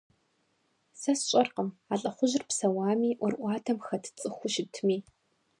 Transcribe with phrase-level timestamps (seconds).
[0.99, 4.97] Сэ сщӀэркъым, а лӀыхъужьыр псэуами ӀуэрыӀуатэм хэт цӀыхуу щытми.